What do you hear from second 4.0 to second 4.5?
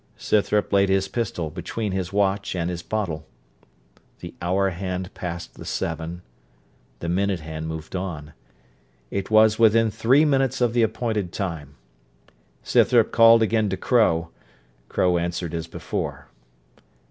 The